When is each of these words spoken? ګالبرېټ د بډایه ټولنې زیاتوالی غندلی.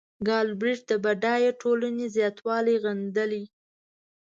ګالبرېټ 0.27 0.81
د 0.89 0.91
بډایه 1.03 1.51
ټولنې 1.61 2.05
زیاتوالی 2.15 2.75
غندلی. 2.83 3.43